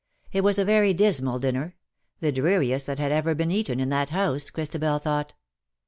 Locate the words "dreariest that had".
2.31-3.11